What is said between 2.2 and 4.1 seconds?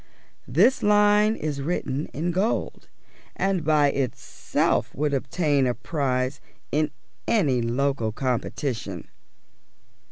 gold, and by